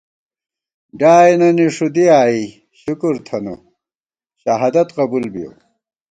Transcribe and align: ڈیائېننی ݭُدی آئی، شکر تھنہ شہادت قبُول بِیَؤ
ڈیائېننی 0.99 1.67
ݭُدی 1.75 2.05
آئی، 2.21 2.41
شکر 2.81 3.15
تھنہ 3.27 3.53
شہادت 4.41 4.87
قبُول 4.97 5.25
بِیَؤ 5.33 5.51